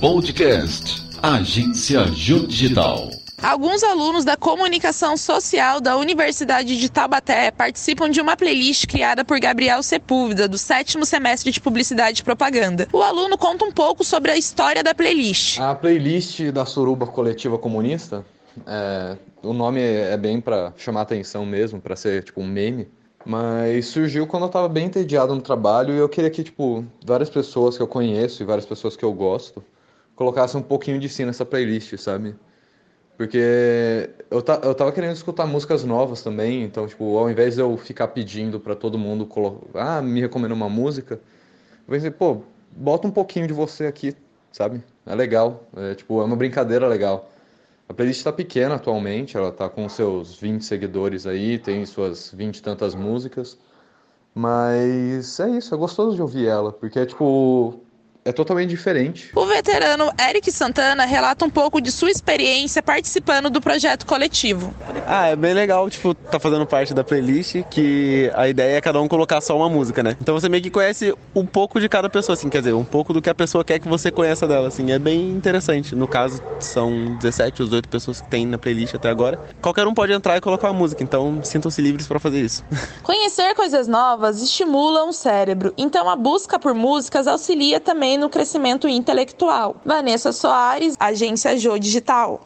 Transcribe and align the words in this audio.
Podcast 0.00 1.02
Agência 1.20 2.06
Ju 2.12 2.46
Digital. 2.46 3.10
Alguns 3.42 3.82
alunos 3.82 4.24
da 4.24 4.36
comunicação 4.36 5.16
social 5.16 5.80
da 5.80 5.96
Universidade 5.96 6.78
de 6.78 6.88
Taubaté 6.88 7.50
participam 7.50 8.08
de 8.08 8.20
uma 8.20 8.36
playlist 8.36 8.86
criada 8.86 9.24
por 9.24 9.40
Gabriel 9.40 9.82
Sepúlveda, 9.82 10.46
do 10.46 10.56
sétimo 10.56 11.04
semestre 11.04 11.50
de 11.50 11.60
Publicidade 11.60 12.20
e 12.20 12.24
Propaganda. 12.24 12.86
O 12.92 13.02
aluno 13.02 13.36
conta 13.36 13.64
um 13.64 13.72
pouco 13.72 14.04
sobre 14.04 14.30
a 14.30 14.36
história 14.36 14.84
da 14.84 14.94
playlist. 14.94 15.58
A 15.58 15.74
playlist 15.74 16.42
da 16.52 16.64
Suruba 16.64 17.08
Coletiva 17.08 17.58
Comunista, 17.58 18.24
é, 18.68 19.16
o 19.42 19.52
nome 19.52 19.80
é 19.80 20.16
bem 20.16 20.40
para 20.40 20.72
chamar 20.76 21.00
atenção 21.00 21.44
mesmo, 21.44 21.80
para 21.80 21.96
ser 21.96 22.22
tipo 22.22 22.40
um 22.40 22.46
meme. 22.46 22.86
Mas 23.26 23.86
surgiu 23.86 24.28
quando 24.28 24.44
eu 24.44 24.48
tava 24.48 24.68
bem 24.68 24.86
entediado 24.86 25.34
no 25.34 25.42
trabalho 25.42 25.92
e 25.92 25.98
eu 25.98 26.08
queria 26.08 26.30
que, 26.30 26.44
tipo, 26.44 26.84
várias 27.04 27.28
pessoas 27.28 27.76
que 27.76 27.82
eu 27.82 27.88
conheço 27.88 28.44
e 28.44 28.46
várias 28.46 28.64
pessoas 28.64 28.94
que 28.94 29.04
eu 29.04 29.12
gosto 29.12 29.60
colocassem 30.18 30.60
um 30.60 30.64
pouquinho 30.64 30.98
de 30.98 31.08
si 31.08 31.24
nessa 31.24 31.46
playlist, 31.46 31.96
sabe? 31.96 32.34
Porque 33.16 34.10
eu, 34.28 34.42
ta, 34.42 34.60
eu 34.64 34.74
tava 34.74 34.90
querendo 34.90 35.14
escutar 35.14 35.46
músicas 35.46 35.84
novas 35.84 36.22
também, 36.22 36.64
então, 36.64 36.88
tipo, 36.88 37.16
ao 37.16 37.30
invés 37.30 37.54
de 37.54 37.60
eu 37.60 37.76
ficar 37.76 38.08
pedindo 38.08 38.58
para 38.58 38.74
todo 38.74 38.98
mundo 38.98 39.28
ah, 39.74 40.02
me 40.02 40.20
recomenda 40.20 40.52
uma 40.54 40.68
música, 40.68 41.20
eu 41.86 41.94
pensei, 41.94 42.10
pô, 42.10 42.42
bota 42.72 43.06
um 43.06 43.12
pouquinho 43.12 43.46
de 43.46 43.52
você 43.52 43.86
aqui, 43.86 44.16
sabe? 44.50 44.82
É 45.06 45.14
legal, 45.14 45.68
é, 45.76 45.94
tipo, 45.94 46.20
é 46.20 46.24
uma 46.24 46.36
brincadeira 46.36 46.88
legal. 46.88 47.30
A 47.88 47.94
playlist 47.94 48.18
está 48.18 48.32
pequena 48.32 48.74
atualmente, 48.74 49.36
ela 49.36 49.50
está 49.50 49.68
com 49.68 49.88
seus 49.88 50.34
20 50.38 50.64
seguidores 50.64 51.26
aí, 51.26 51.58
tem 51.58 51.86
suas 51.86 52.32
20 52.32 52.56
e 52.56 52.62
tantas 52.62 52.94
músicas, 52.94 53.56
mas 54.34 55.38
é 55.40 55.48
isso, 55.50 55.74
é 55.74 55.78
gostoso 55.78 56.16
de 56.16 56.22
ouvir 56.22 56.46
ela, 56.48 56.72
porque 56.72 56.98
é 56.98 57.06
tipo, 57.06 57.80
é 58.28 58.32
totalmente 58.32 58.70
diferente. 58.70 59.30
O 59.34 59.46
veterano 59.46 60.12
Eric 60.28 60.50
Santana 60.52 61.04
relata 61.04 61.44
um 61.44 61.50
pouco 61.50 61.80
de 61.80 61.90
sua 61.90 62.10
experiência 62.10 62.82
participando 62.82 63.50
do 63.50 63.60
projeto 63.60 64.06
coletivo. 64.06 64.74
Ah, 65.06 65.28
é 65.28 65.36
bem 65.36 65.54
legal, 65.54 65.88
tipo, 65.88 66.14
tá 66.14 66.38
fazendo 66.38 66.66
parte 66.66 66.92
da 66.92 67.02
playlist, 67.02 67.62
que 67.70 68.30
a 68.34 68.48
ideia 68.48 68.76
é 68.76 68.80
cada 68.80 69.00
um 69.00 69.08
colocar 69.08 69.40
só 69.40 69.56
uma 69.56 69.68
música, 69.68 70.02
né? 70.02 70.16
Então 70.20 70.34
você 70.34 70.48
meio 70.48 70.62
que 70.62 70.70
conhece 70.70 71.14
um 71.34 71.46
pouco 71.46 71.80
de 71.80 71.88
cada 71.88 72.10
pessoa, 72.10 72.34
assim, 72.34 72.48
quer 72.48 72.58
dizer, 72.58 72.74
um 72.74 72.84
pouco 72.84 73.12
do 73.12 73.22
que 73.22 73.30
a 73.30 73.34
pessoa 73.34 73.64
quer 73.64 73.78
que 73.78 73.88
você 73.88 74.10
conheça 74.10 74.46
dela, 74.46 74.68
assim, 74.68 74.92
é 74.92 74.98
bem 74.98 75.30
interessante. 75.30 75.94
No 75.94 76.06
caso, 76.06 76.42
são 76.60 77.16
17 77.16 77.62
ou 77.62 77.68
18 77.68 77.88
pessoas 77.88 78.20
que 78.20 78.28
tem 78.28 78.46
na 78.46 78.58
playlist 78.58 78.94
até 78.94 79.08
agora. 79.08 79.38
Qualquer 79.62 79.86
um 79.86 79.94
pode 79.94 80.12
entrar 80.12 80.36
e 80.36 80.40
colocar 80.40 80.68
uma 80.68 80.78
música, 80.78 81.02
então 81.02 81.40
sintam-se 81.42 81.80
livres 81.80 82.06
para 82.06 82.18
fazer 82.18 82.40
isso. 82.40 82.64
Conhecer 83.02 83.54
coisas 83.54 83.88
novas 83.88 84.42
estimula 84.42 85.04
o 85.04 85.12
cérebro, 85.12 85.72
então 85.78 86.08
a 86.10 86.16
busca 86.16 86.58
por 86.58 86.74
músicas 86.74 87.26
auxilia 87.26 87.80
também 87.80 88.17
no 88.18 88.28
crescimento 88.28 88.86
intelectual. 88.88 89.76
Vanessa 89.84 90.32
Soares, 90.32 90.94
Agência 91.00 91.56
Jô 91.56 91.78
Digital. 91.78 92.36